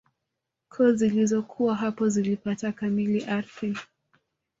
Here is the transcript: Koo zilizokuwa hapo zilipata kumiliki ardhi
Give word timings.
Koo 0.69 0.91
zilizokuwa 0.91 1.75
hapo 1.75 2.09
zilipata 2.09 2.71
kumiliki 2.71 3.25
ardhi 3.29 3.75